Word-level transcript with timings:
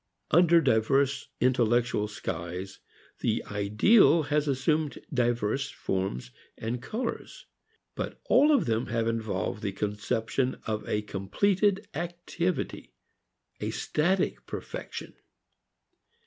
Under 0.31 0.61
diverse 0.61 1.27
intellectual 1.39 2.07
skies 2.07 2.79
the 3.19 3.43
ideal 3.51 4.23
has 4.23 4.47
assumed 4.47 4.97
diverse 5.13 5.69
forms 5.69 6.31
and 6.57 6.81
colors. 6.81 7.45
But 7.93 8.19
all 8.25 8.51
of 8.51 8.65
them 8.65 8.87
have 8.87 9.07
involved 9.07 9.61
the 9.61 9.73
conception 9.73 10.59
of 10.65 10.89
a 10.89 11.03
completed 11.03 11.87
activity, 11.93 12.93
a 13.59 13.69
static 13.69 14.47
perfection. 14.47 15.13